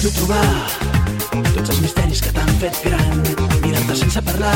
Necessito 0.00 0.24
trobar 0.24 1.42
tots 1.52 1.70
els 1.74 1.80
misteris 1.84 2.22
que 2.24 2.30
t'han 2.32 2.48
fet 2.56 2.78
gran. 2.86 3.18
Mirant-te 3.60 3.96
sense 4.00 4.22
parlar, 4.24 4.52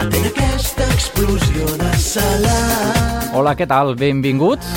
atén 0.00 0.24
aquesta 0.30 0.86
explosió 0.88 1.66
de 1.76 1.90
salat. 2.00 3.26
Hola, 3.36 3.52
què 3.52 3.66
tal? 3.68 3.92
Benvinguts. 4.00 4.70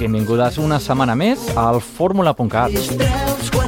Benvingudes 0.00 0.58
una 0.58 0.80
setmana 0.82 1.14
més 1.14 1.44
al 1.54 1.78
fórmula.cat. 1.78 2.74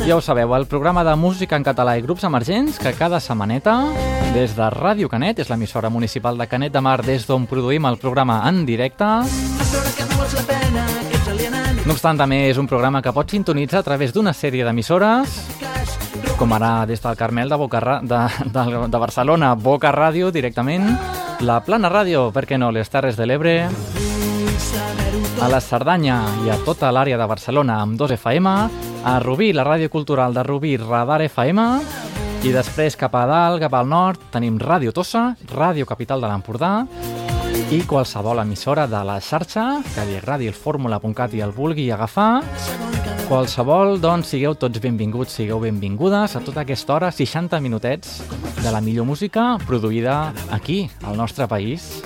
Ja 0.08 0.18
ho 0.18 0.24
sabeu, 0.26 0.56
el 0.58 0.66
programa 0.66 1.06
de 1.06 1.14
música 1.14 1.54
en 1.54 1.62
català 1.62 1.94
i 1.94 2.02
grups 2.02 2.26
emergents 2.26 2.82
que 2.82 2.96
cada 2.98 3.22
setmaneta, 3.22 3.76
des 4.34 4.58
de 4.58 4.72
Ràdio 4.74 5.06
Canet, 5.06 5.38
és 5.38 5.54
l'emissora 5.54 5.86
municipal 5.86 6.34
de 6.34 6.50
Canet 6.50 6.74
de 6.74 6.82
Mar, 6.82 6.98
des 7.06 7.30
d'on 7.30 7.46
produïm 7.46 7.86
el 7.86 8.02
programa 8.02 8.42
en 8.50 8.64
directe. 8.66 9.14
No 11.86 11.94
obstant, 11.94 12.18
també 12.18 12.48
és 12.50 12.58
un 12.58 12.66
programa 12.66 12.98
que 12.98 13.12
pots 13.14 13.30
sintonitzar 13.30 13.78
a 13.78 13.86
través 13.86 14.10
d'una 14.10 14.32
sèrie 14.34 14.64
d'emissores, 14.66 15.36
com 16.36 16.50
ara 16.56 16.80
des 16.84 16.98
del 16.98 17.14
Carmel 17.14 17.48
de, 17.48 17.58
Boca, 17.60 17.78
de, 18.02 18.18
de, 18.42 18.64
de 18.90 18.98
Barcelona, 18.98 19.52
Boca 19.54 19.92
Ràdio 19.94 20.32
directament, 20.34 20.88
la 21.46 21.60
Plana 21.62 21.86
Ràdio, 21.92 22.32
per 22.34 22.42
què 22.50 22.58
no, 22.58 22.72
les 22.74 22.90
Terres 22.90 23.14
de 23.14 23.28
l'Ebre, 23.30 23.54
a 25.38 25.48
la 25.52 25.60
Cerdanya 25.62 26.18
i 26.42 26.50
a 26.50 26.58
tota 26.66 26.90
l'àrea 26.90 27.20
de 27.20 27.30
Barcelona 27.30 27.78
amb 27.84 27.94
2 28.00 28.16
FM, 28.16 28.56
a 29.06 29.14
Rubí, 29.22 29.52
la 29.54 29.62
ràdio 29.68 29.86
cultural 29.92 30.34
de 30.34 30.42
Rubí, 30.42 30.74
Radar 30.82 31.20
FM, 31.28 31.68
i 32.42 32.50
després 32.50 32.98
cap 32.98 33.14
a 33.14 33.28
dalt, 33.30 33.62
cap 33.62 33.78
al 33.78 33.86
nord, 33.86 34.26
tenim 34.34 34.58
Ràdio 34.58 34.90
Tossa, 34.96 35.36
Ràdio 35.54 35.86
Capital 35.86 36.24
de 36.24 36.34
l'Empordà, 36.34 36.72
i 37.70 37.80
qualsevol 37.82 38.38
emissora 38.38 38.84
de 38.86 38.98
la 39.02 39.16
xarxa 39.18 39.80
que 39.90 40.04
li 40.06 40.14
agradi 40.14 40.46
el 40.46 40.54
fórmula.cat 40.54 41.32
i 41.34 41.40
el 41.42 41.50
vulgui 41.50 41.88
agafar, 41.90 42.44
qualsevol, 43.26 43.96
doncs, 43.98 44.30
sigueu 44.30 44.54
tots 44.54 44.78
benvinguts, 44.82 45.34
sigueu 45.34 45.58
benvingudes 45.64 46.36
a 46.38 46.42
tota 46.46 46.62
aquesta 46.62 46.94
hora, 46.94 47.10
60 47.10 47.58
minutets 47.64 48.20
de 48.62 48.70
la 48.70 48.80
millor 48.80 49.08
música 49.10 49.56
produïda 49.66 50.32
aquí, 50.54 50.84
al 51.02 51.18
nostre 51.18 51.48
país. 51.50 52.04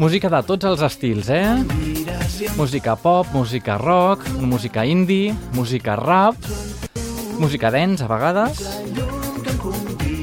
Música 0.00 0.32
de 0.32 0.42
tots 0.48 0.64
els 0.64 0.80
estils, 0.88 1.28
eh? 1.28 1.60
Música 2.56 2.96
pop, 2.96 3.28
música 3.36 3.76
rock, 3.76 4.24
música 4.40 4.86
indie, 4.88 5.34
música 5.52 6.00
rap, 6.00 6.40
música 7.36 7.70
dance 7.70 8.04
a 8.04 8.08
vegades. 8.08 9.19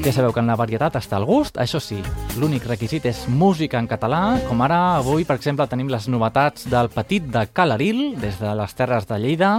Ja 0.08 0.12
sabeu 0.14 0.32
que 0.32 0.40
en 0.40 0.46
la 0.48 0.54
varietat 0.56 0.94
està 0.96 1.18
el 1.20 1.26
gust, 1.28 1.58
això 1.60 1.76
sí, 1.84 1.98
l'únic 2.40 2.64
requisit 2.64 3.04
és 3.10 3.26
música 3.28 3.76
en 3.76 3.84
català, 3.84 4.38
com 4.48 4.62
ara 4.64 4.78
avui, 4.96 5.26
per 5.28 5.36
exemple, 5.36 5.66
tenim 5.68 5.90
les 5.92 6.06
novetats 6.08 6.64
del 6.72 6.88
Petit 6.94 7.26
de 7.28 7.42
Calaril, 7.52 8.16
des 8.16 8.38
de 8.40 8.54
les 8.56 8.72
Terres 8.72 9.04
de 9.04 9.18
Lleida. 9.20 9.50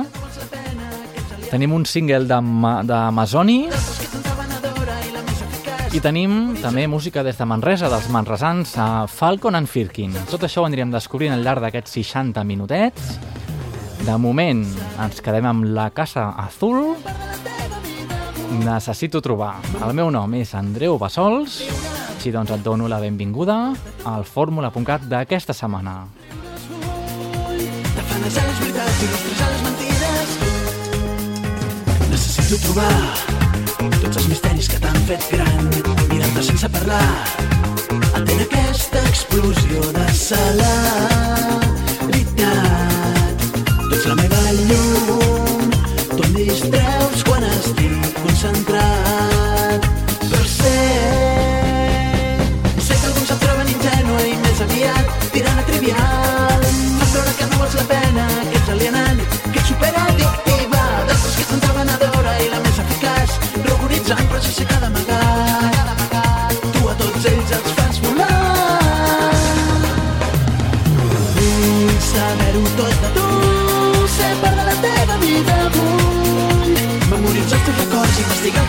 Tenim 1.51 1.77
un 1.77 1.85
single 1.85 2.41
Masoni, 2.41 3.59
i 5.93 6.01
tenim 6.01 6.57
també 6.63 6.87
música 6.89 7.21
des 7.21 7.37
de 7.37 7.45
Manresa, 7.45 7.93
dels 7.93 8.09
manresans, 8.09 8.73
a 8.73 9.05
Falcon 9.05 9.53
and 9.53 9.69
Firkin. 9.69 10.17
Tot 10.33 10.49
això 10.49 10.65
ho 10.65 10.71
anirem 10.71 10.89
descobrint 10.89 11.37
al 11.37 11.45
llarg 11.45 11.61
d'aquests 11.61 11.93
60 12.01 12.41
minutets. 12.41 13.19
De 14.01 14.17
moment 14.17 14.65
ens 14.97 15.21
quedem 15.21 15.45
amb 15.45 15.69
la 15.77 15.91
Casa 15.93 16.31
Azul. 16.41 16.95
Necessito 18.57 19.21
trobar. 19.21 19.59
El 19.83 19.93
meu 19.93 20.09
nom 20.09 20.33
és 20.33 20.55
Andreu 20.57 20.97
Bassols. 20.97 21.61
Així 22.15 22.31
doncs 22.33 22.51
et 22.51 22.63
dono 22.65 22.87
la 22.91 22.99
benvinguda 22.99 23.75
al 24.09 24.25
fórmula.cat 24.25 25.05
d'aquesta 25.07 25.53
setmana. 25.53 26.07
Necessito 32.09 32.57
trobar 32.65 32.91
tots 34.01 34.17
els 34.17 34.27
misteris 34.27 34.67
que 34.71 34.79
t'han 34.81 34.99
fet 35.07 35.23
gran. 35.31 35.69
Mirant-te 36.09 36.41
sense 36.49 36.67
parlar, 36.73 37.09
atén 38.17 38.39
aquesta 38.47 38.99
explosió 39.07 39.79
de 39.95 40.07
celeritat. 40.25 41.37
Tu 43.85 43.93
ets 43.95 44.05
la 44.09 44.15
meva 44.19 44.41
llum, 44.65 45.18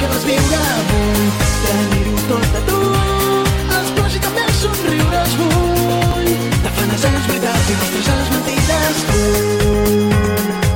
que 0.00 0.06
vas 0.08 0.24
viure 0.24 0.60
vull 0.90 1.24
tenir-ho 1.64 2.20
tot 2.28 2.46
de 2.54 2.60
tu 2.68 2.78
els 3.78 3.90
plors 3.96 4.14
i 4.16 4.20
també 4.24 4.44
els 4.46 4.60
somriures 4.62 5.34
vull. 5.40 6.30
Tafanes 6.64 7.04
a 7.04 7.10
les 7.16 7.26
veritats 7.30 7.68
i 7.72 7.76
rostres 7.80 8.08
a 8.12 8.16
les 8.20 8.30
mentides 8.34 9.02
vull. 9.10 10.14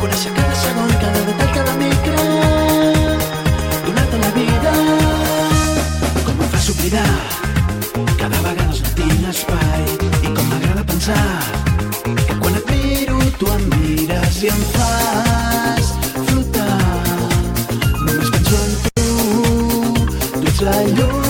Conèixer 0.03 0.33
cada 0.37 0.59
segon, 0.61 0.93
cada 1.05 1.23
detall, 1.31 1.53
cada 1.57 1.77
micro 1.81 2.27
donar-te 3.87 4.21
la 4.25 4.33
vida 4.37 4.75
com 6.27 6.35
em 6.35 6.51
fas 6.57 6.69
oblidar 6.75 7.13
cada 8.21 8.43
vegada 8.49 8.69
no 8.73 8.93
tinc 8.99 9.29
espai 9.33 9.87
i 10.21 10.35
com 10.35 10.45
m'agrada 10.51 10.85
pensar 10.93 11.25
que 12.05 12.43
quan 12.43 12.61
et 12.61 12.75
miro 12.75 13.23
tu 13.41 13.55
em 13.57 13.71
mires 13.79 14.43
i 14.45 14.53
em 14.53 14.69
fas 14.77 15.34
tu 20.65 20.71
ets 20.71 21.24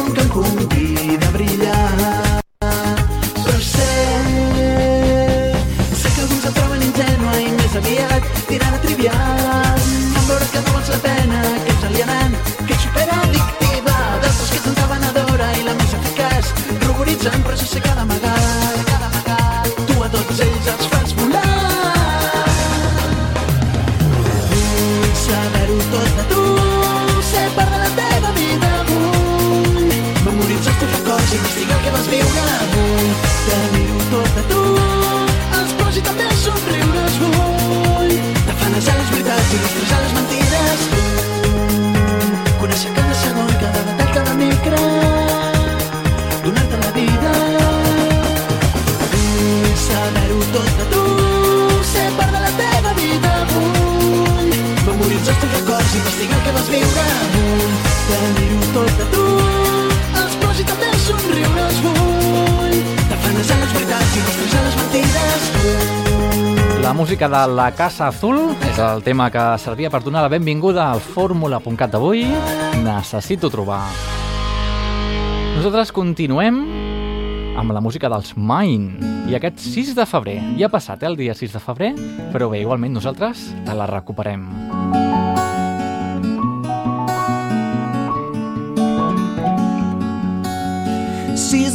música 67.24 67.46
de 67.46 67.54
La 67.54 67.72
Casa 67.72 68.08
Azul 68.08 68.36
és 68.68 68.78
el 68.78 69.02
tema 69.02 69.30
que 69.32 69.40
servia 69.58 69.88
per 69.88 70.02
donar 70.04 70.20
la 70.24 70.28
benvinguda 70.28 70.90
al 70.92 71.00
fórmula.cat 71.00 71.90
d'avui. 71.94 72.26
Necessito 72.84 73.48
trobar. 73.48 73.80
Nosaltres 75.56 75.92
continuem 75.92 76.60
amb 77.56 77.72
la 77.72 77.80
música 77.80 78.10
dels 78.12 78.34
Mine. 78.36 79.00
I 79.30 79.38
aquest 79.38 79.62
6 79.64 79.94
de 79.96 80.04
febrer, 80.04 80.40
ja 80.58 80.68
ha 80.68 80.74
passat 80.74 81.02
eh, 81.02 81.08
el 81.08 81.16
dia 81.16 81.34
6 81.34 81.56
de 81.56 81.64
febrer, 81.64 81.94
però 82.34 82.50
bé, 82.52 82.60
igualment 82.60 82.92
nosaltres 82.92 83.54
te 83.64 83.72
la 83.72 83.88
recuperem. 83.88 84.44
6 84.52 85.33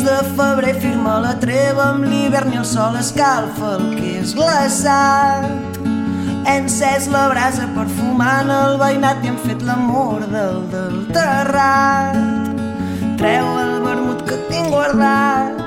de 0.09 0.21
febrer 0.35 0.73
firma 0.81 1.19
la 1.21 1.35
treva 1.37 1.83
amb 1.91 2.05
l'hivern 2.09 2.53
i 2.55 2.59
el 2.61 2.65
sol 2.65 2.95
escalfa 2.97 3.75
el 3.77 3.91
que 3.97 4.13
és 4.21 4.31
glaçat. 4.37 5.77
He 6.47 6.55
encès 6.55 7.05
la 7.13 7.27
brasa 7.29 7.67
perfumant 7.75 8.49
el 8.53 8.79
veïnat 8.81 9.21
i 9.25 9.29
hem 9.29 9.37
fet 9.45 9.65
l'amor 9.67 10.25
del, 10.33 10.63
del 10.73 10.95
terrat. 11.13 12.17
Treu 13.21 13.51
el 13.65 13.75
vermut 13.85 14.23
que 14.29 14.39
tinc 14.49 14.71
guardat, 14.73 15.61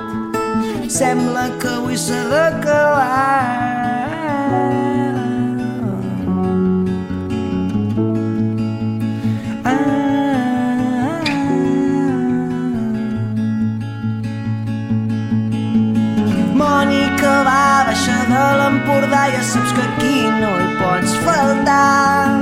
sembla 0.91 1.47
que 1.63 1.77
avui 1.77 2.01
s'ha 2.07 2.25
d'acabar. 2.33 3.72
Va 17.93 17.99
baixar 17.99 18.25
de 18.29 18.45
l'Empordà 18.59 19.23
ja 19.33 19.43
saps 19.45 19.73
que 19.77 19.83
aquí 19.83 20.21
no 20.41 20.51
hi 20.61 20.69
pots 20.79 21.13
faltar. 21.25 22.41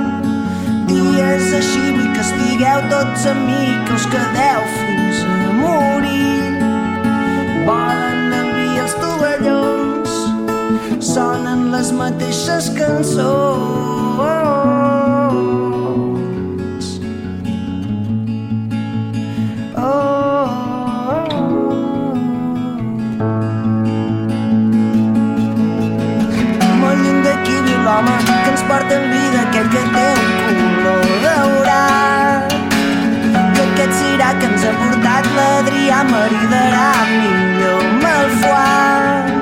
Dies 0.86 1.54
així 1.58 1.90
vull 1.96 2.12
que 2.14 2.20
estigueu 2.22 2.84
tots 2.92 3.26
amb 3.26 3.48
mi 3.48 3.64
que 3.86 3.96
us 3.96 4.06
quedeu 4.12 4.60
fins 4.76 5.24
a 5.26 5.50
morir. 5.58 6.54
Volen 7.66 8.36
el 8.40 8.52
vi 8.58 8.68
els 8.84 8.94
tovallons 9.02 10.14
sonen 11.12 11.70
les 11.74 11.90
mateixes 11.98 12.70
cançons 12.78 14.39
que 28.90 28.96
ens 28.96 28.96
porta 28.96 28.96
en 28.96 29.10
vida, 29.10 29.40
aquell 29.48 29.68
que 29.68 29.82
té 29.94 30.06
un 30.18 30.72
color 30.82 31.04
daurat. 31.24 32.54
I 33.32 33.62
aquest 33.66 33.92
cirà 34.00 34.32
que 34.38 34.46
ens 34.50 34.64
ha 34.64 34.72
portat 34.80 35.24
l'Adrià 35.36 36.02
maridarà 36.10 36.88
millor 37.12 37.84
amb 37.84 38.08
el 38.14 38.34
foie. 38.40 39.39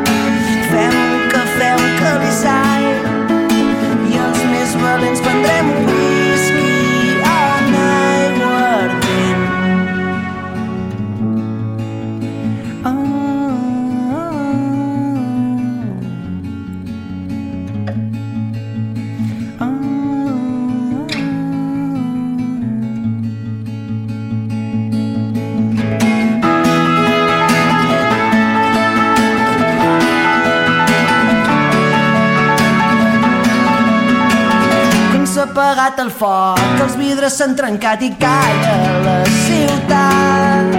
Apagat 35.59 35.99
el 35.99 36.11
foc, 36.15 36.61
els 36.85 36.95
vidres 37.01 37.35
s'han 37.41 37.57
trencat 37.59 38.05
i 38.07 38.13
calla 38.23 38.77
la 39.07 39.17
ciutat. 39.41 40.71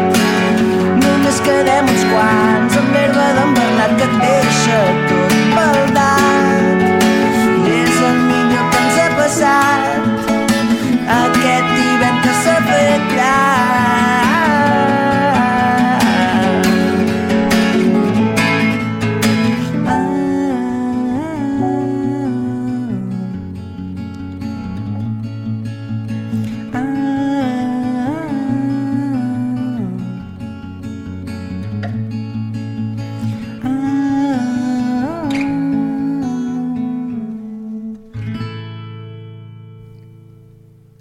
Només 1.03 1.43
quedem 1.43 1.91
uns 1.95 2.07
quants 2.13 2.81
amb 2.83 2.99
herba 3.03 3.29
d'en 3.35 3.55
Bernat 3.59 3.97
que 3.99 4.07
et 4.07 4.19
deixa 4.23 4.83
tot 5.09 5.18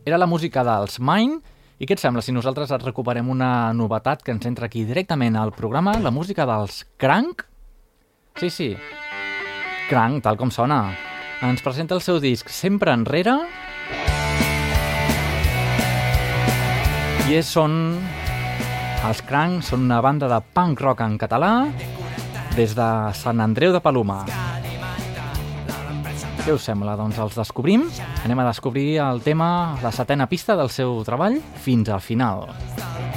Era 0.09 0.17
la 0.17 0.25
música 0.25 0.63
dels 0.65 0.95
Mine 1.05 1.43
i 1.77 1.85
què 1.85 1.93
et 1.93 2.01
sembla 2.01 2.23
si 2.25 2.33
nosaltres 2.33 2.71
et 2.73 2.81
recuperem 2.81 3.27
una 3.29 3.75
novetat 3.77 4.23
que 4.25 4.33
ens 4.33 4.47
entra 4.49 4.65
aquí 4.65 4.87
directament 4.89 5.37
al 5.37 5.53
programa, 5.53 5.93
la 6.01 6.09
música 6.09 6.47
dels 6.49 6.79
Crank? 6.97 7.45
Sí, 8.41 8.49
sí, 8.49 8.69
Crank, 9.91 10.23
tal 10.25 10.41
com 10.41 10.49
sona. 10.49 10.79
Ens 11.45 11.61
presenta 11.61 11.93
el 11.93 12.01
seu 12.01 12.23
disc 12.25 12.49
Sempre 12.49 12.95
Enrere 12.97 13.37
i 17.29 17.37
és, 17.37 17.53
són... 17.53 17.99
Els 19.05 19.21
Crank 19.29 19.61
són 19.69 19.85
una 19.91 20.01
banda 20.01 20.33
de 20.33 20.41
punk 20.57 20.81
rock 20.89 21.05
en 21.05 21.21
català 21.21 21.53
des 22.57 22.73
de 22.73 22.89
Sant 23.13 23.45
Andreu 23.45 23.77
de 23.77 23.85
Paloma. 23.85 24.23
Què 26.49 26.55
us 26.57 26.65
sembla? 26.65 26.95
Doncs 26.97 27.19
els 27.21 27.35
descobrim. 27.37 27.83
Anem 28.25 28.41
a 28.41 28.47
descobrir 28.47 28.87
el 29.05 29.21
tema, 29.21 29.77
la 29.83 29.93
setena 29.93 30.25
pista 30.31 30.57
del 30.57 30.73
seu 30.73 30.97
treball, 31.05 31.37
fins 31.61 31.93
al 31.93 32.01
final. 32.01 32.47
La 32.49 33.08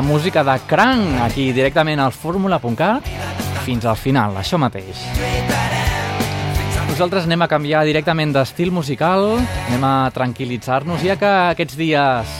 la 0.00 0.06
música 0.06 0.42
de 0.42 0.58
Crank, 0.66 1.20
aquí 1.20 1.50
directament 1.52 2.00
al 2.00 2.14
fórmula.cat, 2.16 3.04
fins 3.66 3.84
al 3.84 3.98
final, 4.00 4.32
això 4.40 4.56
mateix. 4.56 5.02
Nosaltres 6.88 7.26
anem 7.28 7.44
a 7.44 7.48
canviar 7.50 7.82
directament 7.84 8.32
d'estil 8.32 8.72
musical, 8.72 9.34
anem 9.66 9.84
a 9.84 10.08
tranquil·litzar-nos, 10.16 11.04
ja 11.04 11.18
que 11.20 11.28
aquests 11.50 11.76
dies 11.76 12.32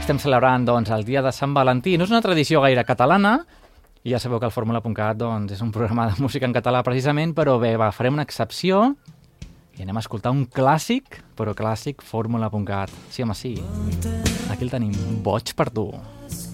estem 0.00 0.22
celebrant 0.22 0.64
doncs, 0.64 0.88
el 0.96 1.04
dia 1.04 1.20
de 1.20 1.34
Sant 1.36 1.52
Valentí. 1.52 1.98
No 2.00 2.08
és 2.08 2.16
una 2.16 2.22
tradició 2.24 2.64
gaire 2.64 2.86
catalana, 2.88 3.34
i 4.00 4.16
ja 4.16 4.22
sabeu 4.22 4.40
que 4.40 4.48
el 4.48 4.56
fórmula.cat 4.56 5.20
doncs, 5.20 5.52
és 5.52 5.60
un 5.60 5.76
programa 5.76 6.08
de 6.08 6.16
música 6.24 6.48
en 6.48 6.56
català 6.56 6.80
precisament, 6.86 7.36
però 7.36 7.58
bé, 7.60 7.74
va, 7.76 7.92
farem 7.92 8.16
una 8.16 8.24
excepció 8.24 8.94
i 9.76 9.84
anem 9.84 10.00
a 10.00 10.06
escoltar 10.06 10.32
un 10.32 10.46
clàssic, 10.48 11.20
però 11.36 11.52
clàssic 11.52 12.00
fórmula.cat. 12.00 12.88
Sí, 13.12 13.20
home, 13.20 13.36
sí. 13.36 13.58
Aquí 14.48 14.64
el 14.64 14.72
tenim, 14.72 14.96
boig 15.20 15.52
per 15.52 15.68
tu. 15.68 15.90
Nena, 15.92 16.45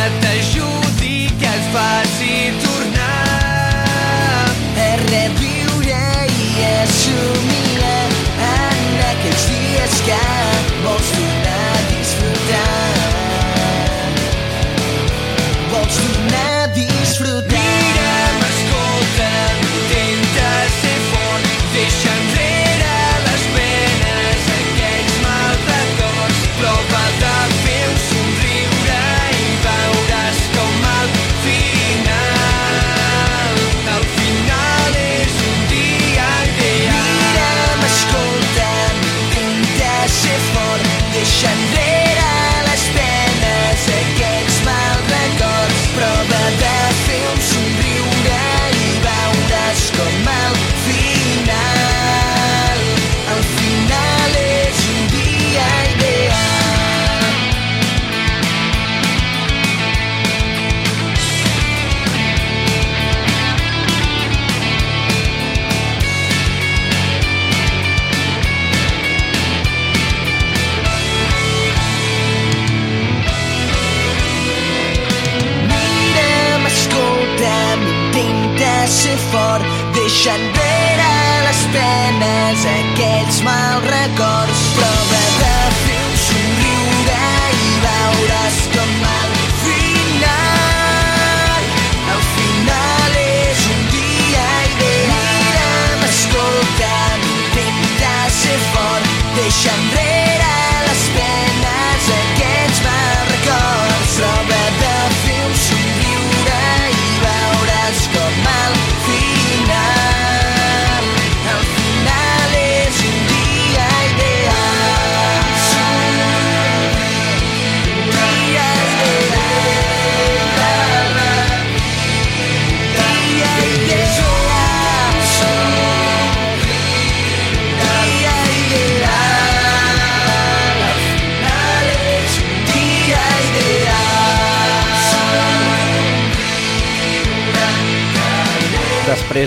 Catajuru 0.00 0.69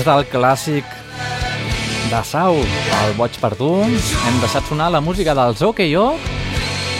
Després 0.03 0.19
del 0.19 0.31
clàssic 0.35 0.87
de 2.11 2.17
Sau, 2.27 2.57
el 2.59 3.13
Boig 3.15 3.37
per 3.39 3.53
tu, 3.55 3.69
hem 3.87 4.39
deixat 4.41 4.65
sonar 4.67 4.89
la 4.91 4.99
música 4.99 5.31
dels 5.31 5.61
OKO, 5.63 6.01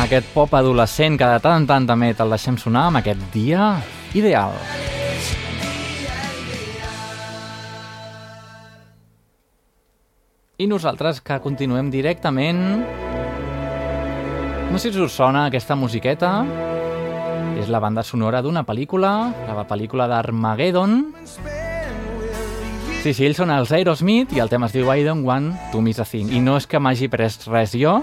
aquest 0.06 0.30
pop 0.32 0.54
adolescent 0.56 1.18
que 1.20 1.28
de 1.28 1.42
tant 1.44 1.58
en 1.60 1.66
tant 1.68 1.88
també 1.90 2.14
te'l 2.16 2.32
deixem 2.32 2.56
sonar 2.56 2.86
amb 2.88 3.02
aquest 3.02 3.20
dia 3.34 3.74
ideal. 4.16 4.56
I 10.56 10.70
nosaltres 10.72 11.20
que 11.20 11.42
continuem 11.44 11.92
directament... 11.92 12.64
No 14.72 14.80
sé 14.80 14.94
si 14.96 15.04
us 15.04 15.20
sona 15.20 15.50
aquesta 15.50 15.76
musiqueta. 15.76 16.32
És 17.60 17.68
la 17.68 17.84
banda 17.84 18.08
sonora 18.08 18.40
d'una 18.42 18.64
pel·lícula, 18.64 19.12
la 19.52 19.68
pel·lícula 19.68 20.08
d'Armageddon, 20.08 21.02
Sí, 23.04 23.12
sí, 23.12 23.26
ells 23.28 23.36
són 23.36 23.50
els 23.52 23.68
Aerosmith 23.76 24.32
i 24.32 24.40
el 24.40 24.48
tema 24.48 24.70
es 24.70 24.72
diu 24.72 24.88
I 24.88 25.02
don't 25.04 25.26
want 25.28 25.58
to 25.74 25.82
miss 25.84 26.00
a 26.00 26.06
thing. 26.08 26.30
I 26.32 26.40
no 26.40 26.54
és 26.56 26.64
que 26.72 26.80
m'hagi 26.80 27.10
pres 27.12 27.36
res 27.52 27.74
jo, 27.76 27.98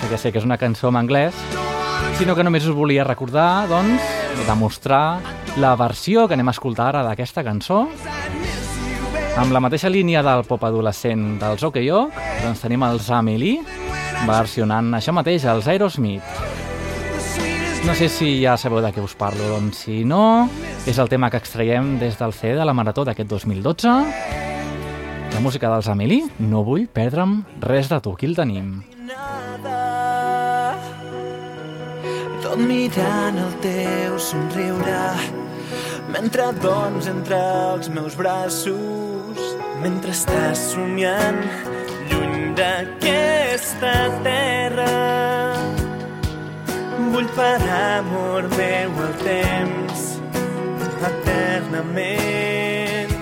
perquè 0.00 0.18
sé 0.18 0.32
que 0.34 0.40
és 0.42 0.48
una 0.48 0.56
cançó 0.58 0.90
en 0.90 0.98
anglès, 0.98 1.38
sinó 2.18 2.34
que 2.34 2.42
només 2.42 2.66
us 2.66 2.74
volia 2.74 3.04
recordar, 3.06 3.68
doncs, 3.70 4.02
demostrar 4.48 5.20
la 5.62 5.76
versió 5.78 6.26
que 6.26 6.34
anem 6.34 6.50
a 6.50 6.56
escoltar 6.56 6.88
ara 6.88 7.04
d'aquesta 7.06 7.46
cançó. 7.46 7.84
Amb 9.38 9.54
la 9.54 9.62
mateixa 9.62 9.94
línia 9.94 10.26
del 10.26 10.42
pop 10.50 10.66
adolescent 10.66 11.36
dels 11.38 11.62
OKO, 11.70 12.02
doncs 12.42 12.66
tenim 12.66 12.82
els 12.82 13.06
Amelie 13.14 13.62
versionant 14.26 14.90
això 14.98 15.14
mateix, 15.14 15.46
els 15.46 15.70
Aerosmith. 15.70 16.65
No 17.86 17.94
sé 17.94 18.08
si 18.10 18.40
ja 18.42 18.56
sabeu 18.58 18.82
de 18.82 18.90
què 18.90 19.00
us 19.00 19.14
parlo, 19.14 19.46
doncs 19.52 19.84
si 19.86 20.00
no, 20.04 20.48
és 20.90 20.98
el 20.98 21.08
tema 21.08 21.30
que 21.30 21.38
extraiem 21.38 21.94
des 22.00 22.18
del 22.18 22.34
CD 22.34 22.58
de 22.58 22.66
la 22.66 22.74
Marató 22.74 23.06
d'aquest 23.06 23.30
2012. 23.30 23.94
La 25.36 25.40
música 25.44 25.70
dels 25.70 25.86
Amelie, 25.92 26.26
no 26.42 26.64
vull 26.66 26.88
perdre'm 26.90 27.44
res 27.62 27.88
de 27.92 28.02
tu, 28.02 28.18
aquí 28.18 28.26
el 28.26 28.36
tenim. 28.36 28.82
tot 32.56 32.60
mirant 32.64 33.36
el 33.36 33.54
teu 33.60 34.18
somriure 34.22 35.00
mentre 36.14 36.46
doncs 36.62 37.08
entre 37.10 37.40
els 37.74 37.90
meus 37.92 38.16
braços 38.16 39.42
mentre 39.82 40.14
estàs 40.16 40.62
somiant 40.72 41.42
lluny 42.10 42.54
d'aquesta 42.56 43.96
terra 44.24 45.35
vull 47.16 47.28
parar 47.36 47.98
amor 47.98 48.42
meu 48.52 48.90
el 49.04 49.12
temps 49.22 50.00
eternament 51.08 53.12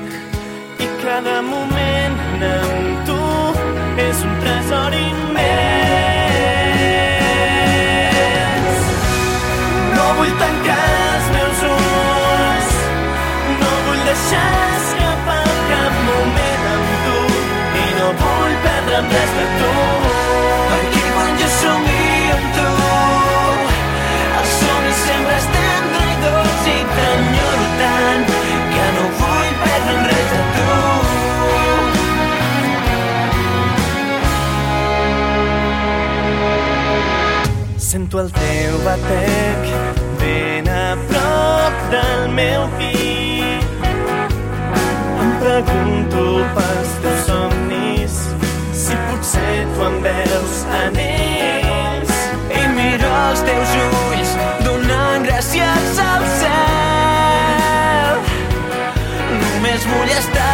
i 0.87 0.89
cada 1.03 1.37
moment 1.51 2.17
amb 2.49 3.05
tu 3.11 3.19
és 4.07 4.19
un 4.29 4.35
tresor 4.41 4.93
immens. 4.99 5.37
No 9.93 10.07
vull 10.19 10.35
tancar 10.43 10.89
els 11.05 11.27
meus 11.37 11.61
ulls, 11.71 12.75
no 13.63 13.73
vull 13.87 14.03
deixar 14.11 14.51
escapar 14.81 15.47
cap 15.71 15.95
moment 16.11 16.67
amb 16.75 16.91
tu 17.07 17.19
i 17.85 17.87
no 18.01 18.09
vull 18.25 18.55
perdre'm 18.67 19.07
res 19.15 19.33
de 19.39 19.47
tu. 19.63 20.14
Sento 37.95 38.19
el 38.19 38.33
teu 38.33 38.79
batec 38.83 39.69
ben 40.19 40.67
a 40.69 40.97
prop 41.07 41.75
del 41.93 42.29
meu 42.35 42.65
pit. 42.77 43.85
Em 45.23 45.31
pregunto 45.39 46.25
pels 46.57 46.91
teus 47.05 47.21
somnis 47.29 48.17
si 48.81 48.99
potser 49.05 49.61
tu 49.77 49.87
em 49.87 50.01
veus 50.09 50.57
en 50.81 50.99
ells. 51.05 52.17
I 52.51 52.67
miro 52.75 53.13
els 53.29 53.47
teus 53.47 53.77
ulls 53.85 54.35
donant 54.67 55.23
gràcies 55.31 56.03
al 56.09 56.27
cel. 56.43 58.15
Només 59.39 59.87
vull 59.93 60.13
estar 60.19 60.54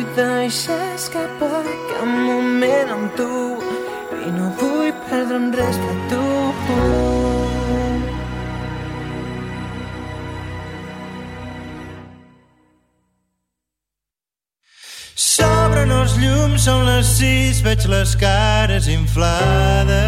vull 0.00 0.14
deixar 0.16 0.94
escapar 0.94 1.64
cap 1.90 2.06
moment 2.08 2.90
amb 2.94 3.16
tu 3.16 3.28
i 4.26 4.30
no 4.32 4.48
vull 4.60 4.92
perdre'm 5.08 5.50
res 5.52 5.76
per 5.84 5.96
tu. 6.10 6.22
S'obren 15.16 15.92
els 15.92 16.16
llums, 16.22 16.64
són 16.64 16.86
les 16.88 17.12
sis, 17.18 17.60
veig 17.64 17.86
les 17.92 18.16
cares 18.16 18.88
inflades. 18.88 19.98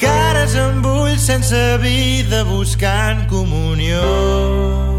Cares 0.00 0.56
amb 0.56 0.86
ulls 0.86 1.28
sense 1.28 1.62
vida 1.84 2.44
buscant 2.48 3.26
comunió. 3.28 4.93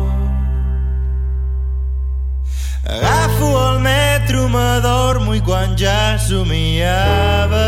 Metro, 4.26 4.50
m'adormo 4.50 5.36
i 5.36 5.42
quan 5.42 5.76
ja 5.78 6.18
somiava. 6.18 7.68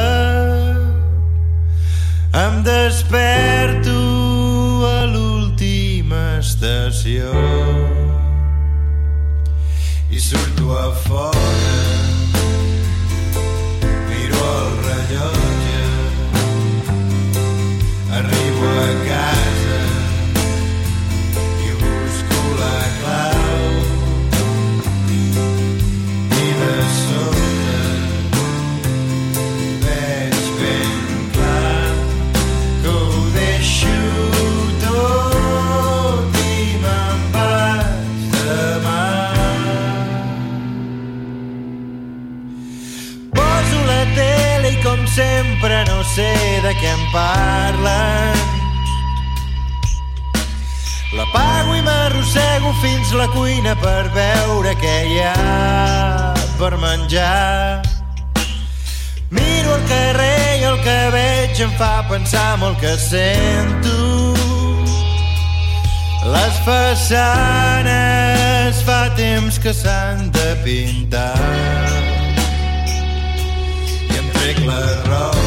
Em 2.34 2.64
desperto 2.64 3.94
a 4.86 5.06
l'última 5.06 6.40
estació 6.40 7.30
i 10.10 10.20
surto 10.20 10.74
a 10.78 10.92
fora 11.06 11.57
cuina 53.68 53.76
per 53.82 54.08
veure 54.14 54.76
què 54.80 55.06
hi 55.08 55.20
ha 55.20 56.34
per 56.58 56.78
menjar. 56.78 57.82
Miro 59.30 59.76
el 59.76 59.84
carrer 59.90 60.60
i 60.60 60.64
el 60.64 60.80
que 60.84 61.10
veig 61.12 61.60
em 61.62 61.72
fa 61.78 62.04
pensar 62.10 62.58
molt 62.60 62.80
que 62.80 62.98
sento. 62.98 64.34
Les 66.28 66.54
façanes 66.68 67.16
fa 68.84 69.10
temps 69.16 69.60
que 69.60 69.74
s'han 69.74 70.32
de 70.32 70.56
pintar 70.64 71.36
i 74.12 74.18
em 74.18 74.28
trec 74.36 74.58
la 74.68 74.82
roba 75.08 75.47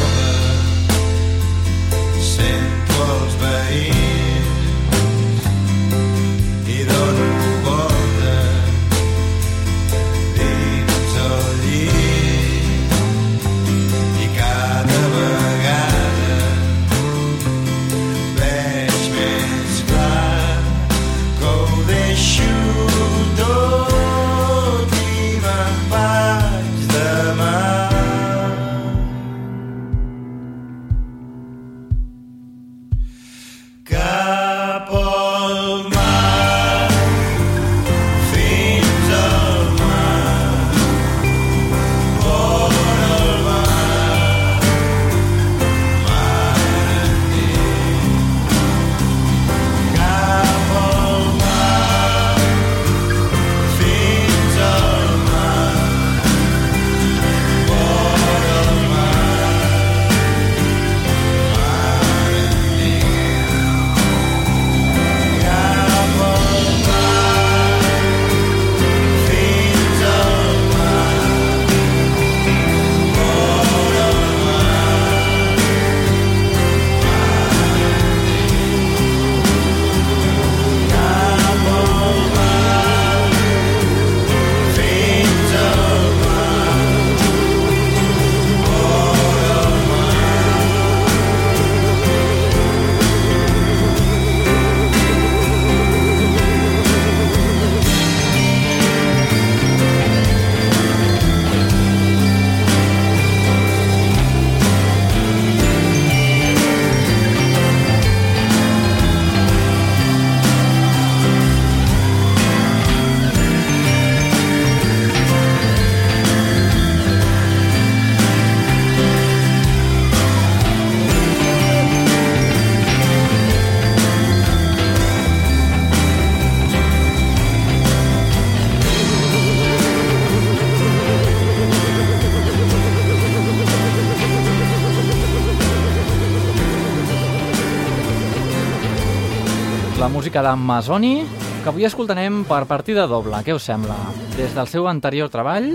música 140.31 140.47
d'en 140.47 140.61
Masoni, 140.63 141.25
que 141.59 141.67
avui 141.67 141.83
escoltarem 141.83 142.45
per 142.47 142.61
partida 142.63 143.03
doble. 143.03 143.35
Què 143.43 143.51
us 143.51 143.65
sembla? 143.67 143.97
Des 144.37 144.53
del 144.55 144.69
seu 144.71 144.85
anterior 144.87 145.27
treball 145.27 145.73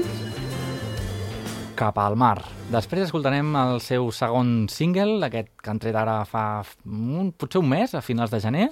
cap 1.76 1.98
al 2.00 2.16
mar. 2.16 2.38
Després 2.72 3.04
escoltarem 3.04 3.50
el 3.52 3.82
seu 3.84 4.08
segon 4.16 4.64
single, 4.72 5.18
aquest 5.26 5.50
que 5.60 5.68
han 5.68 5.80
tret 5.82 5.98
ara 6.00 6.22
fa 6.24 6.62
un, 6.86 7.34
potser 7.36 7.60
un 7.60 7.68
mes, 7.68 7.92
a 7.92 8.00
finals 8.00 8.32
de 8.32 8.40
gener. 8.40 8.70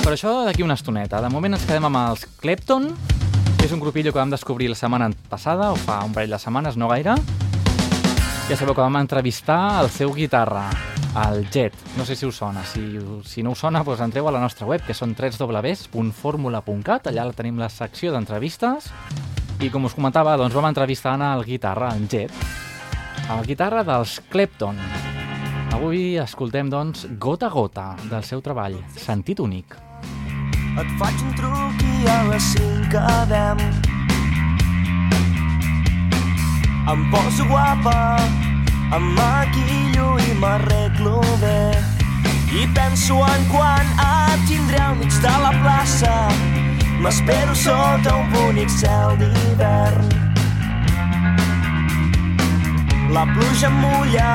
Però 0.00 0.14
això 0.16 0.32
d'aquí 0.46 0.64
una 0.64 0.78
estoneta. 0.80 1.20
De 1.20 1.28
moment 1.28 1.52
ens 1.52 1.66
quedem 1.68 1.90
amb 1.90 2.00
els 2.00 2.24
Clepton, 2.40 2.88
que 3.58 3.66
és 3.68 3.74
un 3.76 3.82
grupillo 3.84 4.14
que 4.14 4.22
vam 4.22 4.32
descobrir 4.32 4.70
la 4.72 4.78
setmana 4.80 5.10
passada, 5.28 5.68
o 5.68 5.76
fa 5.76 6.00
un 6.06 6.16
parell 6.16 6.32
de 6.32 6.40
setmanes, 6.40 6.80
no 6.80 6.88
gaire. 6.88 7.18
Ja 8.48 8.56
sabeu 8.56 8.72
que 8.72 8.80
vam 8.80 8.96
entrevistar 9.04 9.82
el 9.82 9.92
seu 9.92 10.16
guitarra, 10.16 10.70
el 11.16 11.48
Jet. 11.50 11.74
No 11.96 12.04
sé 12.04 12.16
si 12.16 12.26
us 12.26 12.36
sona. 12.36 12.64
Si, 12.64 12.98
si 13.26 13.42
no 13.42 13.50
us 13.52 13.58
sona, 13.58 13.82
doncs 13.84 14.00
entreu 14.04 14.28
a 14.28 14.32
la 14.34 14.40
nostra 14.42 14.66
web, 14.66 14.82
que 14.86 14.94
són 14.94 15.14
www.formula.cat. 15.18 17.10
Allà 17.10 17.32
tenim 17.36 17.58
la 17.58 17.68
secció 17.72 18.12
d'entrevistes. 18.14 18.90
I 19.60 19.68
com 19.68 19.84
us 19.84 19.94
comentava, 19.96 20.36
doncs 20.40 20.54
vam 20.56 20.70
entrevistar 20.70 21.18
el 21.20 21.44
guitarra, 21.44 21.92
en 21.94 22.08
Jet, 22.08 22.32
el 23.28 23.44
guitarra 23.44 23.84
dels 23.84 24.20
Clepton. 24.30 24.78
Avui 25.76 26.16
escoltem, 26.18 26.70
doncs, 26.72 27.06
Gota 27.20 27.46
a 27.46 27.50
Gota, 27.52 27.96
del 28.08 28.24
seu 28.24 28.40
treball, 28.40 28.80
Sentit 28.96 29.38
Únic. 29.40 29.76
Et 30.80 30.90
faig 30.98 31.22
un 31.26 31.34
truc 31.36 31.84
i 31.84 32.08
a 32.08 32.18
les 32.30 32.42
5 32.56 32.88
quedem. 32.94 33.60
Em 36.90 37.02
poso 37.12 37.44
guapa, 37.46 37.94
em 38.96 39.04
maquillo 39.16 40.18
i 40.18 40.34
m'arreglo 40.34 41.20
bé. 41.42 41.70
I 42.60 42.66
penso 42.74 43.20
en 43.26 43.44
quan 43.52 43.86
et 44.06 44.40
tindré 44.48 44.80
al 44.82 44.96
mig 44.96 45.14
de 45.22 45.34
la 45.44 45.52
plaça. 45.62 46.16
M'espero 47.00 47.54
sota 47.54 48.16
un 48.16 48.26
bonic 48.32 48.70
cel 48.70 49.16
d'hivern. 49.20 50.10
La 53.14 53.24
pluja 53.34 53.70
em 53.70 53.78
mulla 53.84 54.34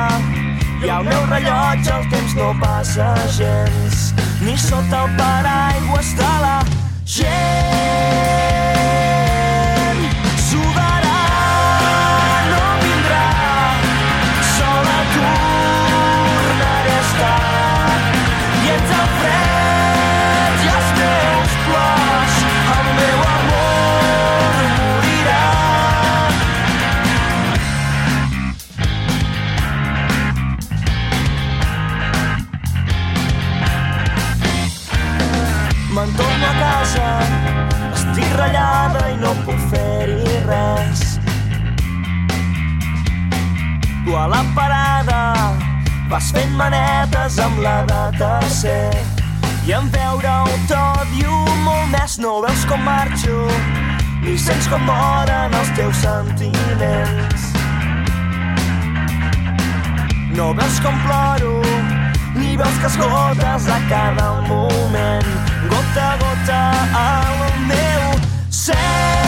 i 0.84 0.90
al 0.90 1.04
meu 1.08 1.22
rellotge 1.32 1.94
el 1.98 2.10
temps 2.12 2.36
no 2.40 2.50
passa 2.60 3.14
gens 3.38 4.12
ni 4.42 4.58
sota 4.58 5.06
el 5.06 5.16
paraigües 5.20 6.16
de 6.20 6.34
la 6.44 6.58
gent 7.06 8.45
ratllada 38.40 39.10
i 39.14 39.18
no 39.22 39.32
puc 39.46 39.60
fer-hi 39.72 40.40
res. 40.46 41.04
Tu 44.06 44.16
a 44.16 44.26
la 44.30 44.42
parada 44.58 45.22
vas 46.10 46.32
fent 46.36 46.54
manetes 46.60 47.40
amb 47.42 47.62
la 47.64 47.78
de 47.90 48.02
tercer 48.20 48.92
i 49.66 49.74
en 49.74 49.88
veure-ho 49.94 50.58
tot 50.70 51.06
diu 51.16 51.34
molt 51.66 51.90
més. 51.94 52.20
No 52.22 52.38
veus 52.44 52.66
com 52.70 52.84
marxo, 52.86 53.40
ni 54.22 54.38
sents 54.38 54.70
com 54.72 54.84
moren 54.86 55.56
els 55.62 55.72
teus 55.80 56.04
sentiments. 56.04 57.48
No 60.36 60.52
veus 60.54 60.78
com 60.84 61.02
ploro, 61.08 61.56
ni 62.36 62.54
veus 62.60 62.78
que 62.84 62.92
esgotes 62.92 63.72
a 63.72 63.80
cada 63.90 64.30
moment, 64.52 65.34
gota 65.72 66.12
a 66.12 66.16
gota 66.22 66.62
al 67.06 67.44
meu 67.72 67.85
Say. 68.66 69.25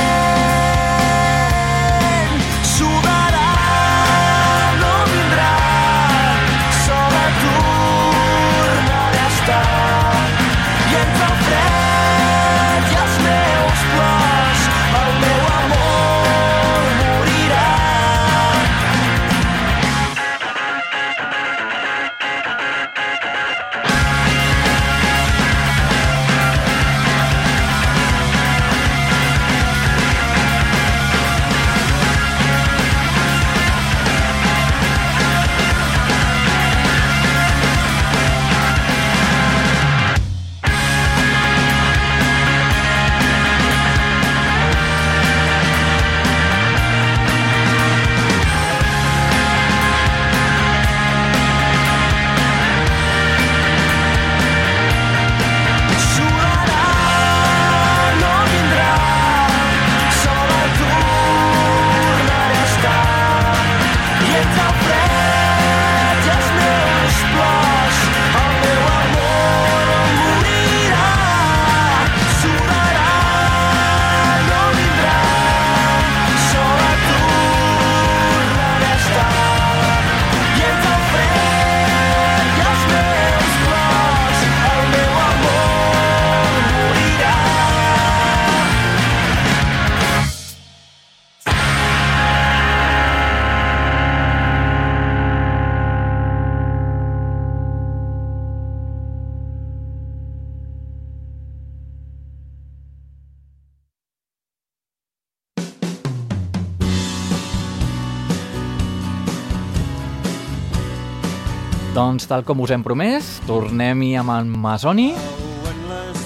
Doncs, 112.17 112.31
tal 112.31 112.41
com 112.41 112.63
us 112.65 112.71
hem 112.73 112.81
promès, 112.81 113.27
tornem-hi 113.45 114.15
amb 114.17 114.31
en 114.33 114.47
Masoni. 114.49 115.11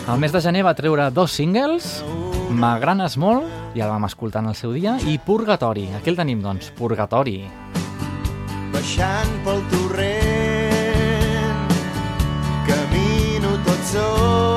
El 0.08 0.22
mes 0.24 0.32
de 0.32 0.40
gener 0.40 0.62
va 0.64 0.72
treure 0.72 1.10
dos 1.12 1.34
singles, 1.36 1.98
M'agranes 2.48 3.18
molt, 3.20 3.44
ja 3.76 3.90
el 3.90 3.92
vam 3.92 4.08
escoltar 4.08 4.40
en 4.40 4.54
el 4.54 4.56
seu 4.56 4.72
dia, 4.72 4.94
i 5.04 5.18
Purgatori. 5.20 5.90
Aquí 6.00 6.14
el 6.14 6.16
tenim, 6.16 6.40
doncs, 6.40 6.72
Purgatori. 6.80 7.44
baixant 8.72 9.36
pel 9.44 9.60
torrent 9.74 11.76
camino 12.72 13.52
tot 13.68 13.84
sol 13.92 14.51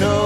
res, 0.00 0.25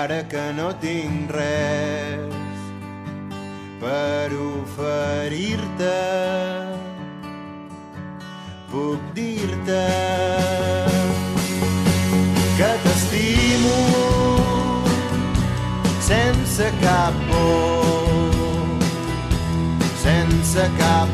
ara 0.00 0.22
que 0.32 0.42
no 0.56 0.68
tinc 0.80 1.32
res 1.36 2.60
per 3.80 4.28
oferir-te. 4.44 5.96
Puc 8.70 9.10
dir-te 9.18 9.82
que 12.60 12.70
t'estimo 12.84 13.76
sense 16.08 16.70
cap 16.86 17.20
por 17.32 18.86
sense 20.06 20.68
cap 20.80 21.09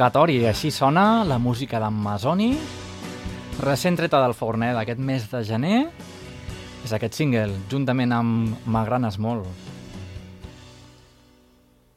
Purgatori, 0.00 0.38
així 0.48 0.70
sona 0.72 1.26
la 1.28 1.36
música 1.36 1.76
d'en 1.76 1.92
Masoni, 1.92 2.54
recent 3.60 3.98
treta 4.00 4.16
del 4.22 4.32
forner 4.32 4.70
d'aquest 4.72 5.02
mes 5.04 5.26
de 5.28 5.42
gener, 5.44 5.80
és 6.86 6.94
aquest 6.96 7.18
single, 7.18 7.58
juntament 7.68 8.14
amb 8.16 8.64
M'agranes 8.64 9.18
molt. 9.20 9.44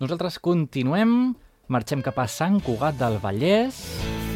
Nosaltres 0.03 0.35
continuem, 0.43 1.31
marxem 1.71 2.03
cap 2.03 2.19
a 2.19 2.27
Sant 2.27 2.59
Cugat 2.65 2.99
del 2.99 3.21
Vallès, 3.23 3.79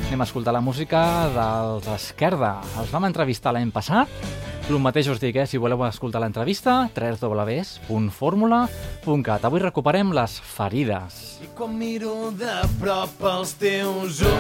anem 0.08 0.24
a 0.24 0.30
escoltar 0.32 0.56
la 0.56 0.64
música 0.64 1.04
dels 1.36 1.92
Esquerda. 1.98 2.62
Els 2.80 2.96
vam 2.96 3.12
entrevistar 3.12 3.52
l'any 3.52 3.76
passat, 3.76 4.47
el 4.68 4.82
mateix 4.84 5.08
us 5.08 5.22
dic, 5.22 5.38
eh? 5.40 5.46
si 5.48 5.58
voleu 5.62 5.80
escoltar 5.88 6.20
l'entrevista, 6.20 6.90
www.formula.cat. 6.92 9.46
Avui 9.48 9.62
recuperem 9.64 10.12
les 10.16 10.40
ferides. 10.44 11.40
I 11.44 11.46
quan 11.56 11.78
miro 11.80 12.32
de 12.36 12.68
prop 12.82 13.24
els 13.32 13.54
teus 13.62 14.22
ulls 14.26 14.36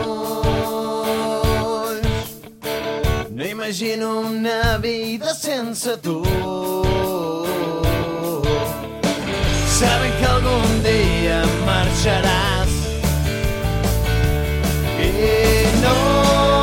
No 3.38 3.46
imagino 3.46 4.20
una 4.22 4.78
vida 4.82 5.34
sense 5.38 5.98
tu 6.02 6.24
Sabent 9.78 10.16
que 10.18 10.26
algun 10.26 10.82
dia 10.82 11.46
marxaràs 11.70 12.74
I 15.06 15.14
no 15.84 16.57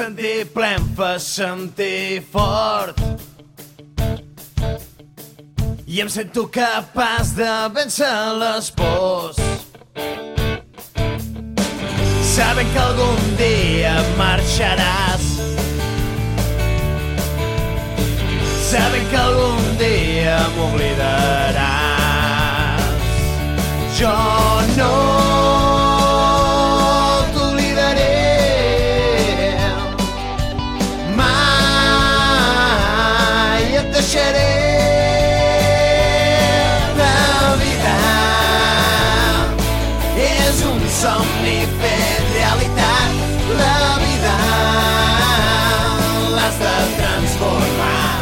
sentir 0.00 0.46
ple, 0.54 0.68
em 0.78 0.84
fa 0.96 1.18
sentir 1.20 2.22
fort. 2.32 2.96
I 5.84 6.00
em 6.00 6.08
sento 6.08 6.46
capaç 6.48 7.34
de 7.36 7.50
vèncer 7.74 8.08
les 8.40 8.70
pors. 8.78 9.36
Sabent 12.30 12.70
que 12.72 12.80
algun 12.80 13.20
dia 13.40 13.94
marxaràs. 14.16 15.26
Sabent 18.70 19.06
que 19.10 19.18
algun 19.26 19.76
dia 19.82 20.38
m'oblidaràs. 20.56 21.68
Jo 24.00 24.16
no 24.78 25.39
deixaré 34.10 34.50
vida. 37.62 37.96
És 40.18 40.62
un 40.66 40.80
somni 41.00 41.58
fet 41.78 42.24
realitat 42.34 43.10
la 43.60 43.82
vida 44.02 44.36
l'has 46.34 46.58
de 46.64 46.76
transformar. 46.98 48.18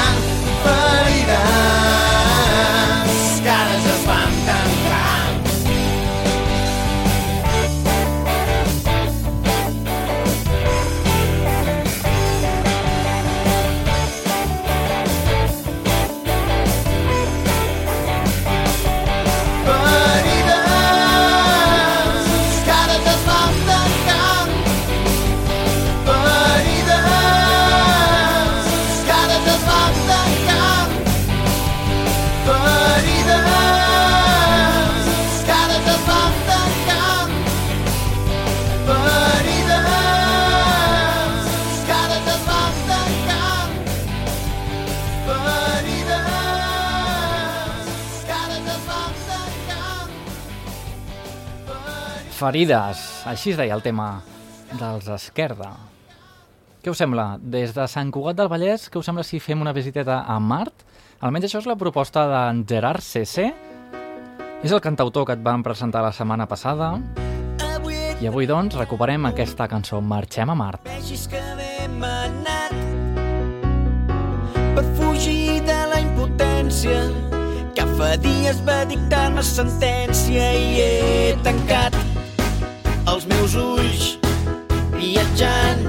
Ferides, 52.36 53.00
així 53.24 53.54
es 53.54 53.56
deia 53.56 53.72
el 53.72 53.80
tema 53.80 54.18
dels 54.76 55.06
Esquerda. 55.08 55.70
Què 56.84 56.92
us 56.92 56.98
sembla? 57.00 57.38
Des 57.40 57.72
de 57.72 57.86
Sant 57.88 58.10
Cugat 58.12 58.36
del 58.36 58.50
Vallès, 58.52 58.90
què 58.92 59.00
us 59.00 59.08
sembla 59.08 59.24
si 59.24 59.40
fem 59.40 59.62
una 59.64 59.72
visiteta 59.72 60.18
a 60.28 60.36
Mart? 60.36 60.84
Almenys 61.24 61.46
això 61.48 61.62
és 61.62 61.68
la 61.70 61.78
proposta 61.80 62.26
d'en 62.28 62.60
Gerard 62.68 63.00
CC. 63.00 63.46
És 64.60 64.68
el 64.68 64.82
cantautor 64.84 65.24
que 65.24 65.36
et 65.38 65.44
vam 65.46 65.64
presentar 65.64 66.02
la 66.04 66.12
setmana 66.12 66.44
passada. 66.50 66.90
I 68.20 68.28
avui, 68.28 68.44
doncs, 68.48 68.76
recuperem 68.76 69.24
aquesta 69.30 69.64
cançó 69.72 70.02
Marxem 70.04 70.52
a 70.52 70.56
Mart. 70.60 70.84
Vegis 70.90 71.24
que 71.32 71.40
hem 71.40 72.04
anat 72.04 72.76
per 74.76 74.84
fugir 75.00 75.62
de 75.64 75.78
la 75.88 76.02
impotència 76.04 77.00
que 77.76 77.88
fa 77.96 78.12
dies 78.20 78.60
va 78.68 78.82
dictar-me 78.92 79.44
sentència 79.44 80.52
i 80.52 80.84
he 80.84 81.32
tancat 81.44 81.96
els 83.06 83.26
meus 83.30 83.54
ulls 83.54 84.04
viatjant 84.96 85.84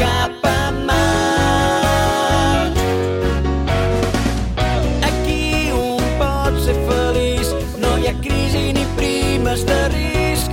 cap 0.00 0.46
a 0.48 0.70
mar. 0.88 2.66
Aquí 5.08 5.70
un 5.76 6.02
pot 6.18 6.58
ser 6.64 6.74
feliç, 6.88 7.52
no 7.84 7.94
hi 8.00 8.10
ha 8.10 8.14
crisi 8.24 8.64
ni 8.76 8.84
primes 8.98 9.62
de 9.70 9.78
risc. 9.94 10.50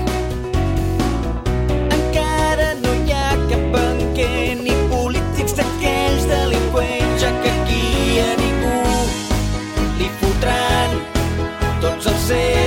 Encara 1.98 2.70
no 2.84 2.94
hi 3.02 3.18
ha 3.18 3.34
cap 3.50 3.68
banquer 3.74 4.54
ni 4.62 4.78
polítics 4.94 5.58
d'aquells 5.58 6.30
delinqüents, 6.30 7.20
ja 7.26 7.34
que 7.42 7.58
aquí 7.58 8.22
a 8.28 8.32
ningú 8.46 8.80
li 9.98 10.14
fotran 10.22 10.98
tots 11.82 12.14
els 12.14 12.26
seus 12.32 12.67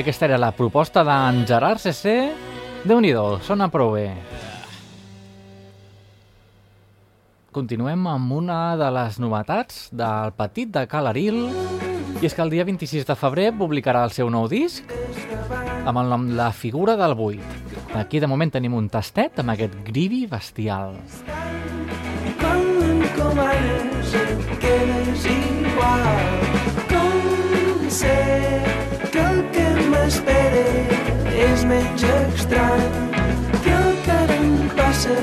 bé. 0.00 0.08
Aquesta 0.10 0.26
era 0.26 0.38
la 0.38 0.52
proposta 0.52 1.04
d'en 1.04 1.44
Gerard 1.46 1.80
CC. 1.80 2.32
Déu-n'hi-do, 2.84 3.40
sona 3.44 3.68
prou 3.68 3.92
bé. 3.94 4.08
Continuem 7.52 8.06
amb 8.06 8.32
una 8.32 8.76
de 8.78 8.90
les 8.94 9.18
novetats 9.18 9.88
del 9.92 10.32
Petit 10.38 10.70
de 10.70 10.86
Calaril 10.86 11.48
i 12.20 12.26
és 12.26 12.34
que 12.34 12.42
el 12.42 12.50
dia 12.50 12.64
26 12.64 13.06
de 13.08 13.16
febrer 13.18 13.50
publicarà 13.58 14.04
el 14.06 14.14
seu 14.14 14.30
nou 14.30 14.46
disc 14.48 14.86
amb 15.84 15.98
el 15.98 16.08
nom 16.08 16.28
La 16.36 16.52
figura 16.52 16.96
del 16.96 17.14
buit. 17.14 17.42
Aquí 17.94 18.20
de 18.20 18.28
moment 18.30 18.52
tenim 18.54 18.74
un 18.74 18.88
tastet 18.88 19.40
amb 19.42 19.50
aquest 19.50 19.74
grivi 19.84 20.26
bestial. 20.30 20.94
Quan 22.38 22.62
m'encomanes 22.78 24.14
et 24.14 24.54
quedes 24.62 25.26
igual 25.26 26.38
Com 26.92 27.90
sé 27.90 28.89
que 29.12 29.18
el 29.18 29.40
que 29.54 29.66
m'espera 29.90 30.64
és 31.46 31.64
menys 31.70 32.04
estrany 32.16 32.84
que 33.64 33.72
el 33.76 33.96
que 34.04 34.16
ara 34.16 34.36
em 34.42 34.68
passa 34.80 35.16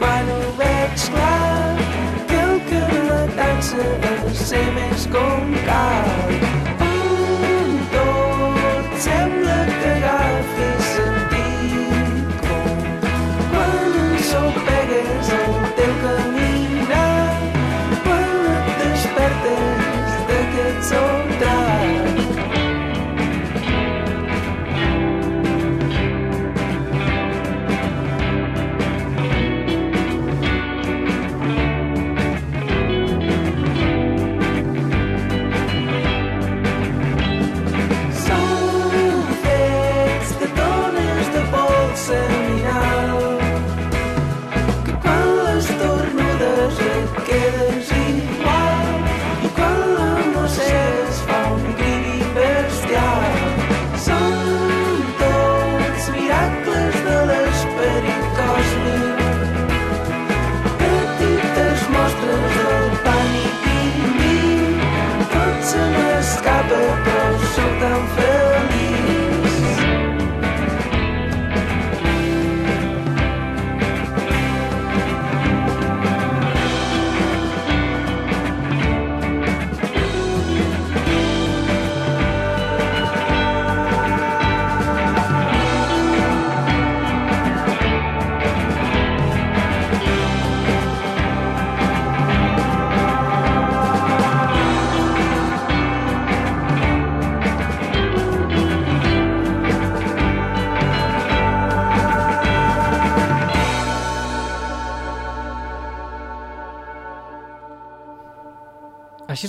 quan 0.00 0.32
ho 0.36 0.40
veig 0.62 1.06
clar 1.16 1.76
que 2.32 2.40
el 2.46 2.56
que 2.70 2.82
m'atansa 3.10 3.90
és 4.14 4.48
ser 4.48 4.66
més 4.78 5.06
com 5.14 5.54
cal 5.68 6.51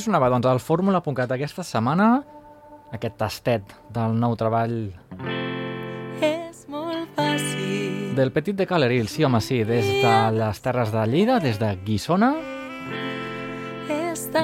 Així 0.03 0.11
sonava, 0.11 0.27
doncs, 0.27 0.43
el 0.51 0.59
Fórmula.cat 0.59 1.31
aquesta 1.31 1.63
setmana, 1.63 2.05
aquest 2.91 3.13
tastet 3.15 3.69
del 3.95 4.17
nou 4.19 4.33
treball 4.35 4.73
És 6.19 6.65
molt 6.67 7.07
fàcil. 7.15 8.11
del 8.17 8.33
Petit 8.35 8.57
de 8.59 8.65
Caleril, 8.67 9.07
sí 9.07 9.23
home, 9.23 9.39
sí, 9.39 9.61
des 9.63 9.87
de 10.03 10.15
les 10.35 10.59
Terres 10.59 10.91
de 10.91 11.05
Lleida, 11.07 11.39
des 11.39 11.55
de 11.55 11.69
Guissona, 11.85 12.33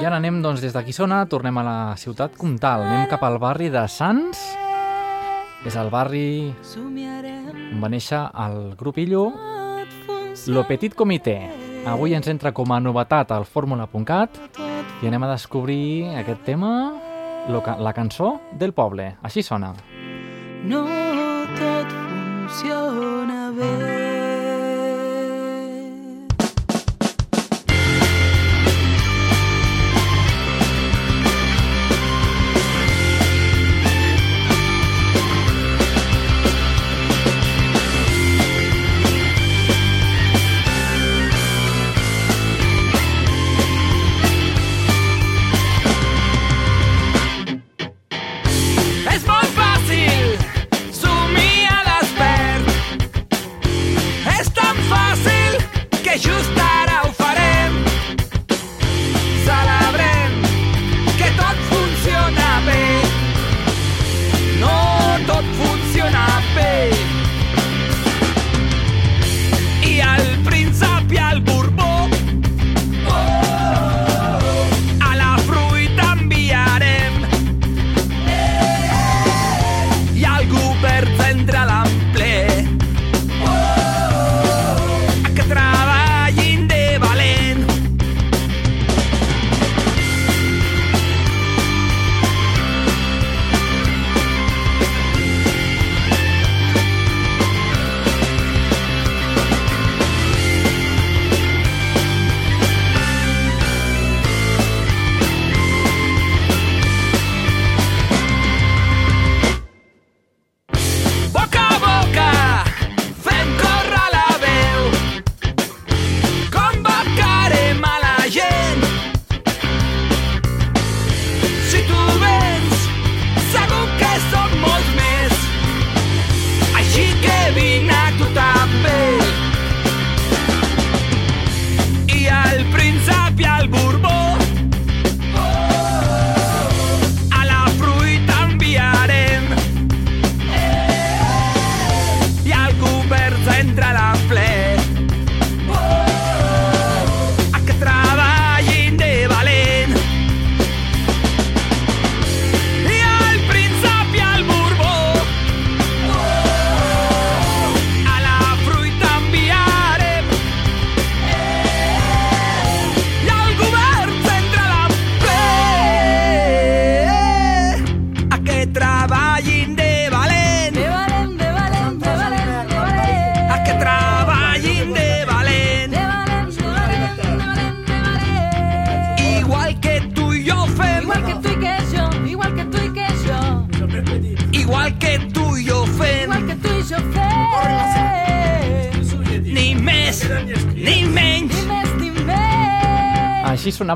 ara 0.00 0.16
anem, 0.16 0.40
doncs, 0.40 0.62
des 0.64 0.72
de 0.72 0.80
Guissona, 0.80 1.26
tornem 1.28 1.60
a 1.60 1.66
la 1.68 1.76
ciutat 2.00 2.40
comtal, 2.40 2.86
anem 2.88 3.04
cap 3.12 3.28
al 3.28 3.36
barri 3.36 3.68
de 3.68 3.84
Sants, 3.84 4.40
és 5.68 5.76
el 5.76 5.92
barri 5.92 6.54
on 6.80 7.84
va 7.84 7.92
néixer 7.92 8.24
el 8.46 8.76
grup 8.80 8.96
Illo, 8.96 9.28
Lo 10.46 10.64
Petit 10.64 10.96
Comité. 10.96 11.36
Avui 11.84 12.16
ens 12.16 12.32
entra 12.32 12.56
com 12.56 12.72
a 12.72 12.80
novetat 12.80 13.36
al 13.36 13.44
Fórmula.cat 13.44 14.69
i 15.00 15.08
anem 15.08 15.24
a 15.24 15.30
descobrir 15.32 16.10
aquest 16.20 16.44
tema, 16.44 16.72
la 17.48 17.92
cançó 17.96 18.34
del 18.52 18.74
poble. 18.76 19.14
Així 19.22 19.42
sona. 19.42 19.72
no 20.84 20.84
tot 21.56 21.96
funciona 21.96 23.50
bé. 23.56 24.09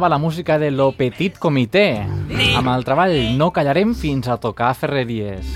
Sonava 0.04 0.08
la 0.08 0.18
música 0.18 0.58
de 0.58 0.70
Lo 0.70 0.92
Petit 0.92 1.38
Comité, 1.38 2.04
amb 2.58 2.68
el 2.68 2.84
treball 2.84 3.14
No 3.38 3.50
callarem 3.56 3.94
fins 3.96 4.28
a 4.28 4.36
tocar 4.36 4.74
ferreries. 4.76 5.46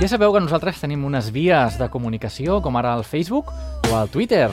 Ja 0.00 0.08
sabeu 0.08 0.32
que 0.34 0.42
nosaltres 0.42 0.80
tenim 0.80 1.04
unes 1.06 1.30
vies 1.30 1.78
de 1.78 1.88
comunicació, 1.88 2.58
com 2.64 2.76
ara 2.76 2.96
el 2.98 3.04
Facebook 3.04 3.52
o 3.52 3.94
el 4.00 4.10
Twitter. 4.10 4.48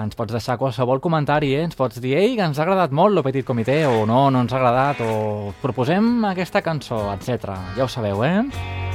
Ens 0.00 0.16
pots 0.16 0.32
deixar 0.32 0.56
qualsevol 0.56 1.02
comentari, 1.04 1.52
eh? 1.52 1.66
ens 1.66 1.76
pots 1.76 2.00
dir 2.00 2.16
Ei, 2.16 2.34
que 2.36 2.48
ens 2.48 2.58
ha 2.58 2.64
agradat 2.64 2.96
molt 2.96 3.12
Lo 3.12 3.26
Petit 3.26 3.44
Comité, 3.44 3.82
o 3.84 4.06
no, 4.08 4.30
no 4.30 4.46
ens 4.46 4.56
ha 4.56 4.60
agradat, 4.62 5.04
o 5.04 5.52
proposem 5.60 6.24
aquesta 6.32 6.64
cançó, 6.64 7.10
etc. 7.12 7.58
Ja 7.76 7.84
ho 7.84 7.92
sabeu, 7.92 8.24
eh? 8.24 8.85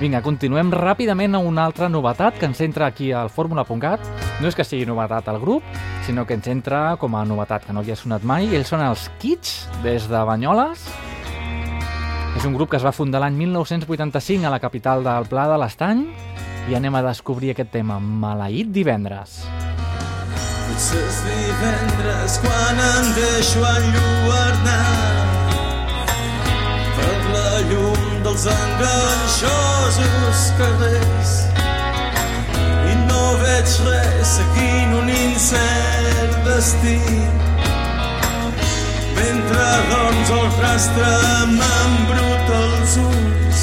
Vinga, 0.00 0.18
continuem 0.26 0.72
ràpidament 0.74 1.36
a 1.36 1.40
una 1.46 1.64
altra 1.68 1.86
novetat 1.88 2.34
que 2.40 2.48
ens 2.48 2.58
entra 2.64 2.88
aquí 2.90 3.12
al 3.14 3.28
fórmula.cat. 3.30 4.02
No 4.42 4.50
és 4.50 4.56
que 4.58 4.66
sigui 4.66 4.88
novetat 4.88 5.28
al 5.30 5.38
grup, 5.38 5.62
sinó 6.02 6.24
que 6.26 6.34
ens 6.34 6.48
entra 6.50 6.96
com 6.98 7.14
a 7.14 7.22
novetat, 7.24 7.62
que 7.62 7.72
no 7.72 7.84
havia 7.84 7.94
sonat 7.94 8.26
mai. 8.26 8.48
Ells 8.50 8.72
són 8.74 8.82
els 8.82 9.06
Kids, 9.22 9.68
des 9.86 10.08
de 10.10 10.22
Banyoles. 10.26 10.82
És 12.34 12.42
un 12.44 12.56
grup 12.58 12.72
que 12.72 12.80
es 12.80 12.86
va 12.86 12.92
fundar 12.92 13.22
l'any 13.22 13.38
1985 13.38 14.48
a 14.48 14.50
la 14.50 14.58
capital 14.58 15.06
del 15.06 15.30
Pla 15.30 15.46
de 15.52 15.60
l'Estany 15.62 16.02
i 16.66 16.74
anem 16.74 16.98
a 16.98 17.04
descobrir 17.06 17.52
aquest 17.54 17.70
tema, 17.70 18.00
Maleït 18.02 18.74
divendres. 18.74 19.44
Potser 20.66 21.04
és 21.06 21.20
divendres 21.28 22.40
quan 22.42 22.82
em 22.90 23.12
deixo 23.14 23.62
enlluernar 23.62 25.23
dels 28.34 28.46
enganxosos 28.46 30.40
carrers. 30.58 31.32
I 32.90 32.94
no 33.06 33.22
veig 33.42 33.70
res 33.86 34.32
seguint 34.38 34.94
un 34.98 35.08
incert 35.08 36.34
destí. 36.48 36.98
Mentre 39.14 39.68
doncs 39.92 40.34
el 40.38 40.48
rastre 40.58 41.12
m'embruta 41.54 42.58
els 42.64 42.96
ulls 43.04 43.53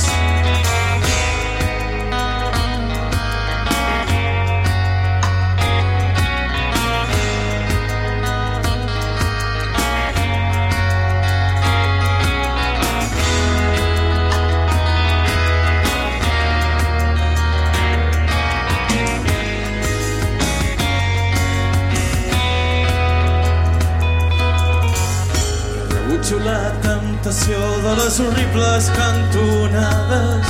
temptació 27.41 27.81
de 27.81 27.95
les 27.97 28.19
horribles 28.19 28.89
cantonades 28.95 30.47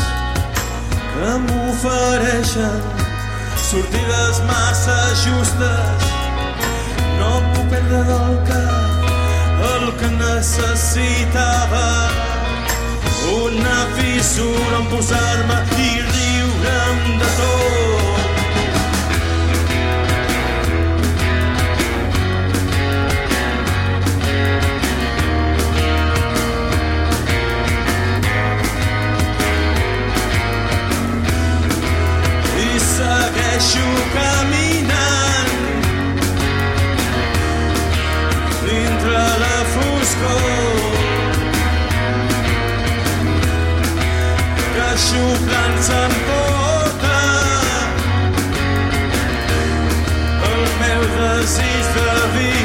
que 1.14 1.32
m'ofereixen 1.46 2.82
sortides 3.56 4.42
massa 4.50 4.98
justes. 5.24 6.10
No 7.20 7.32
puc 7.54 7.70
perdre 7.72 8.04
del 8.12 8.38
cap 8.50 9.72
el 9.72 9.92
que 10.00 10.12
necessitava 10.18 11.88
una 13.40 13.80
fissura 13.96 14.80
en 14.82 14.88
posar-me 14.92 15.60
i 15.88 15.92
riure'm 16.14 17.20
de 17.20 17.36
tot. 17.38 18.11
Segueixo 33.62 33.86
caminant 34.14 35.50
dintre 38.66 39.22
la 39.44 39.58
foscor. 39.74 40.80
Que 44.76 44.90
xuclant 45.06 45.78
s'emporta 45.88 47.20
el 50.50 50.66
meu 50.82 51.06
desig 51.20 51.94
de 52.00 52.10
viure 52.38 52.61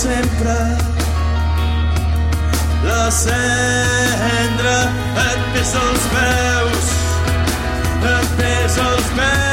sempre. 0.00 0.56
La 2.84 3.10
cendra 3.10 4.78
et 5.26 5.44
pesa 5.52 5.84
els 5.90 6.08
peus 6.14 6.90
et 8.14 8.34
pesa 8.40 8.90
els 8.94 9.14
peus 9.20 9.49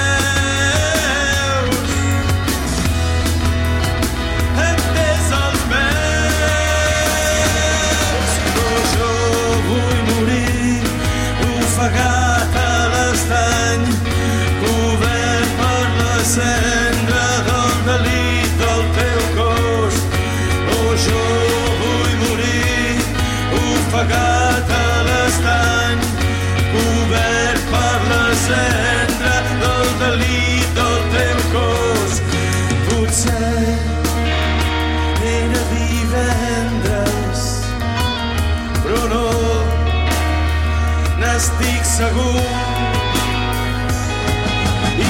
segur. 41.97 42.41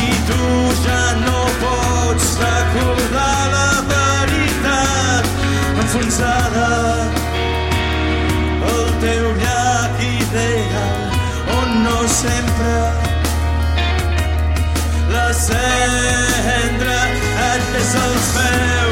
I 0.01 0.05
tu 0.27 0.43
ja 0.85 1.03
no 1.25 1.41
pots 1.63 2.27
recordar 2.43 3.41
la 3.55 3.71
veritat 3.91 5.25
enfonsada. 5.83 6.71
El 8.71 8.87
teu 9.03 9.25
llac 9.43 10.01
ideal 10.13 10.97
on 11.59 11.69
no 11.83 11.99
sempre 12.21 12.75
la 15.15 15.29
cendra 15.45 16.99
et 17.51 17.71
pesa 17.73 18.05
els 18.11 18.35
peus 18.37 18.86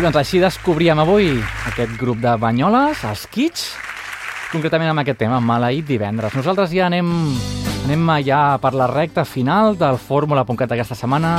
Bé, 0.00 0.06
doncs 0.06 0.16
així 0.16 0.38
descobríem 0.40 0.96
avui 1.02 1.26
aquest 1.68 1.90
grup 2.00 2.22
de 2.22 2.30
banyoles, 2.40 3.02
els 3.04 3.26
Kits, 3.28 3.66
concretament 4.48 4.88
amb 4.88 5.02
aquest 5.02 5.18
tema, 5.20 5.42
Maleït 5.44 5.84
divendres. 5.84 6.32
Nosaltres 6.32 6.70
ja 6.72 6.86
anem, 6.86 7.10
anem 7.84 8.06
ja 8.24 8.38
per 8.62 8.70
la 8.72 8.86
recta 8.88 9.26
final 9.28 9.76
del 9.76 9.98
fórmula.cat 10.00 10.72
d'aquesta 10.72 10.96
setmana 10.96 11.34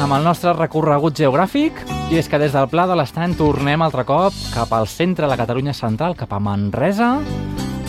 amb 0.00 0.16
el 0.16 0.24
nostre 0.24 0.54
recorregut 0.56 1.20
geogràfic 1.20 1.84
i 2.08 2.16
és 2.16 2.32
que 2.32 2.40
des 2.40 2.56
del 2.56 2.70
Pla 2.72 2.86
de 2.88 2.96
l'Estany 2.96 3.36
tornem 3.36 3.84
altre 3.84 4.06
cop 4.08 4.40
cap 4.54 4.72
al 4.72 4.88
centre 4.88 5.26
de 5.26 5.34
la 5.34 5.36
Catalunya 5.36 5.76
central, 5.76 6.16
cap 6.16 6.32
a 6.32 6.40
Manresa, 6.40 7.18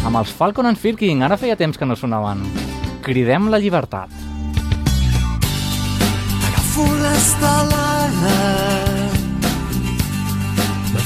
amb 0.04 0.20
els 0.20 0.36
Falcon 0.36 0.68
and 0.68 0.84
Firking. 0.84 1.24
Ara 1.24 1.40
feia 1.40 1.56
temps 1.56 1.80
que 1.80 1.88
no 1.88 1.96
sonaven. 1.96 2.44
Cridem 3.08 3.48
la 3.48 3.64
llibertat. 3.64 4.12
Agafo 6.52 6.92
l'estelada 6.92 8.93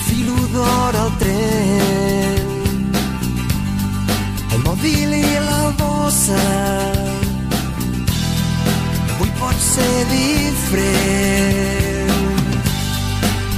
M'enfilo 0.07 0.39
d'hora 0.53 0.99
al 1.03 1.11
tren 1.19 2.39
El 4.55 4.59
mòbil 4.63 5.11
i 5.17 5.39
la 5.43 5.63
bossa 5.81 6.43
Avui 9.11 9.31
pot 9.41 9.57
ser 9.59 9.97
diferent 10.13 10.47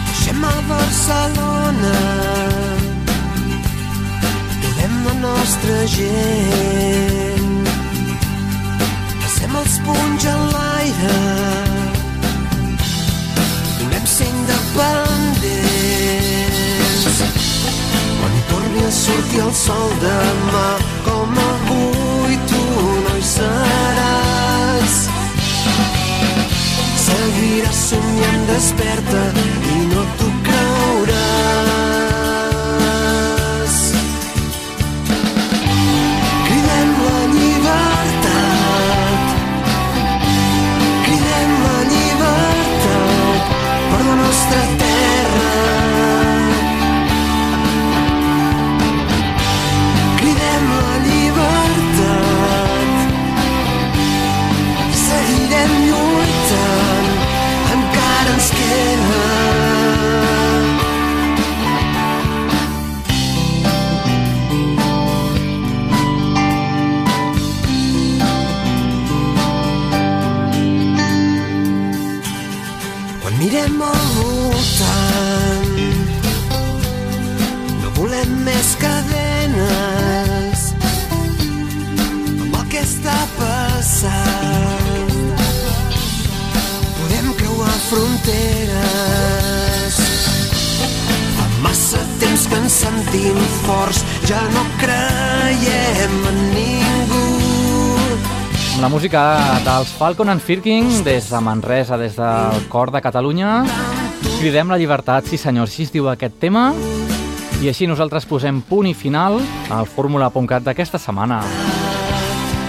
Deixem 0.07 0.41
a 0.43 0.55
Barcelona 0.73 1.97
nostra 5.19 5.85
gent. 5.85 7.67
Passem 9.21 9.57
els 9.61 9.75
punys 9.85 10.27
en 10.31 10.45
l'aire, 10.53 11.17
volem 13.81 14.07
ser 14.15 14.29
independents. 14.31 15.78
Quan 18.69 18.77
torni 18.77 18.87
a 18.87 18.91
sortir 18.91 19.39
el 19.41 19.53
sol 19.53 19.89
demà, 20.01 20.77
com 21.05 21.37
avui 21.43 22.37
tu 22.49 22.61
no 23.05 23.15
hi 23.17 23.23
seràs. 23.25 24.97
Seguiràs 27.05 27.81
somiant 27.89 28.45
desperta 28.51 29.23
i 29.73 29.79
no 29.89 30.05
t'ho 30.19 30.28
Al 73.61 73.75
voltant. 74.15 75.73
No 77.81 77.89
volem 77.97 78.31
més 78.45 78.69
cadenes 78.79 80.59
amb 80.79 82.55
el 82.55 82.63
que 82.71 82.79
està 82.85 83.17
passant. 83.35 85.11
Podem 87.01 87.27
creuar 87.41 87.75
fronteres. 87.89 89.21
Fa 91.35 91.45
massa 91.67 92.01
temps 92.23 92.47
que 92.47 92.57
ens 92.63 92.75
sentim 92.87 93.37
forts. 93.65 93.99
Ja 94.31 94.41
no 94.55 94.63
creiem 94.79 96.15
en 96.31 96.39
ningú 96.55 96.78
Amb 98.79 98.85
la 98.87 98.95
música 98.95 99.21
dels 99.65 99.89
Falcon 99.91 100.29
and 100.31 100.39
Firking 100.39 100.85
des 101.03 101.25
de 101.27 101.39
Manresa, 101.43 101.97
des 101.99 102.13
del 102.15 102.61
cor 102.71 102.93
de 102.95 103.01
Catalunya. 103.03 103.65
Cridem 104.39 104.71
la 104.71 104.77
llibertat, 104.79 105.27
sí 105.27 105.35
senyor, 105.35 105.67
així 105.67 105.83
es 105.83 105.91
diu 105.91 106.07
aquest 106.07 106.37
tema. 106.39 106.69
I 107.59 107.67
així 107.67 107.89
nosaltres 107.91 108.23
posem 108.23 108.61
punt 108.63 108.87
i 108.87 108.95
final 108.95 109.35
al 109.67 109.83
fórmula.cat 109.83 110.63
d'aquesta 110.63 110.95
setmana. 110.95 111.41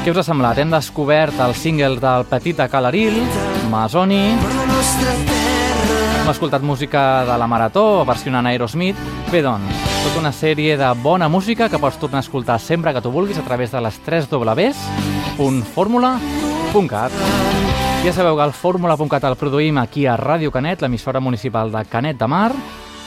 Què 0.03 0.11
us 0.11 0.19
ha 0.19 0.27
semblat? 0.27 0.59
Hem 0.59 0.75
descobert 0.75 1.39
el 1.47 1.55
single 1.55 2.03
del 2.03 2.27
Petit 2.27 2.59
de 2.59 2.67
Calaril, 2.75 3.23
Masoni, 3.71 4.25
hem 6.21 6.29
escoltat 6.35 6.63
música 6.63 7.25
de 7.25 7.39
la 7.39 7.47
Marató, 7.47 8.05
versionant 8.05 8.47
Aerosmith. 8.51 8.99
Bé, 9.31 9.41
doncs, 9.43 9.87
tota 10.05 10.21
una 10.21 10.35
sèrie 10.35 10.77
de 10.77 10.91
bona 11.03 11.31
música 11.31 11.71
que 11.71 11.79
pots 11.79 12.03
tornar 12.03 12.19
a 12.19 12.27
escoltar 12.27 12.59
sempre 12.59 12.93
que 12.95 13.01
tu 13.01 13.11
vulguis 13.11 13.39
a 13.39 13.47
través 13.47 13.71
de 13.71 13.81
les 13.81 13.99
3 14.05 14.29
www.formula.cat. 15.41 17.13
Ja 18.05 18.13
sabeu 18.13 18.37
que 18.37 18.45
el 18.45 18.53
Fórmula.cat 18.53 19.25
el 19.25 19.37
produïm 19.41 19.79
aquí 19.81 20.05
a 20.05 20.19
Ràdio 20.21 20.53
Canet, 20.53 20.83
l'emissora 20.85 21.21
municipal 21.21 21.73
de 21.73 21.81
Canet 21.89 22.19
de 22.21 22.29
Mar, 22.29 22.53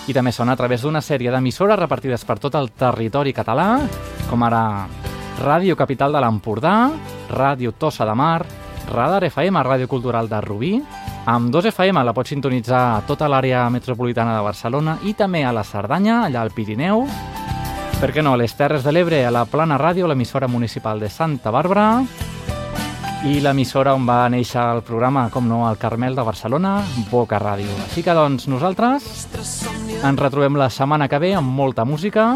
i 0.10 0.14
també 0.14 0.34
sona 0.34 0.54
a 0.54 0.58
través 0.58 0.82
d'una 0.82 1.02
sèrie 1.02 1.32
d'emissores 1.32 1.78
repartides 1.78 2.26
per 2.26 2.40
tot 2.42 2.58
el 2.58 2.72
territori 2.72 3.34
català, 3.34 3.86
com 4.30 4.44
ara 4.44 4.88
Ràdio 5.44 5.78
Capital 5.78 6.14
de 6.14 6.24
l'Empordà, 6.26 6.90
Ràdio 7.30 7.76
Tossa 7.78 8.06
de 8.06 8.16
Mar, 8.18 8.42
Radar 8.90 9.24
FM, 9.30 9.62
Ràdio 9.62 9.88
Cultural 9.88 10.30
de 10.30 10.42
Rubí, 10.42 10.74
amb 11.26 11.54
2 11.54 11.70
FM 11.70 12.02
la 12.04 12.14
pots 12.18 12.34
sintonitzar 12.34 12.84
a 12.98 13.02
tota 13.08 13.30
l'àrea 13.30 13.70
metropolitana 13.70 14.36
de 14.36 14.44
Barcelona 14.44 14.98
i 15.06 15.14
també 15.14 15.46
a 15.46 15.54
la 15.54 15.64
Cerdanya, 15.64 16.24
allà 16.26 16.42
al 16.42 16.52
Pirineu, 16.52 17.06
per 18.04 18.12
què 18.12 18.20
no, 18.20 18.34
a 18.36 18.38
les 18.42 18.52
Terres 18.52 18.84
de 18.84 18.92
l'Ebre, 18.92 19.22
a 19.24 19.32
la 19.32 19.46
Plana 19.48 19.78
Ràdio, 19.80 20.10
l'emissora 20.12 20.50
municipal 20.52 21.00
de 21.00 21.08
Santa 21.08 21.54
Bàrbara, 21.56 22.02
i 23.24 23.40
l'emissora 23.40 23.94
on 23.96 24.04
va 24.08 24.28
néixer 24.28 24.60
el 24.60 24.82
programa, 24.84 25.30
com 25.32 25.46
no, 25.48 25.62
el 25.70 25.78
Carmel 25.80 26.16
de 26.18 26.26
Barcelona, 26.28 26.74
Boca 27.12 27.40
Ràdio. 27.40 27.72
Així 27.86 28.04
que, 28.04 28.16
doncs, 28.18 28.50
nosaltres 28.52 29.08
ens 30.04 30.20
retrobem 30.20 30.60
la 30.60 30.68
setmana 30.74 31.08
que 31.08 31.22
ve 31.24 31.32
amb 31.40 31.56
molta 31.56 31.88
música, 31.88 32.28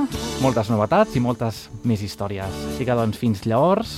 moltes 0.43 0.71
novetats 0.71 1.17
i 1.19 1.23
moltes 1.23 1.65
més 1.83 2.05
històries. 2.05 2.63
Així 2.71 2.87
que, 2.87 2.95
doncs, 2.95 3.19
fins 3.19 3.43
llavors, 3.49 3.97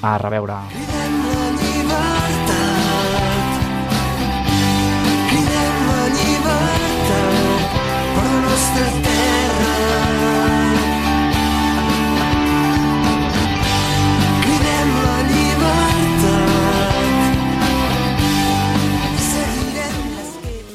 a 0.00 0.16
reveure. 0.22 0.62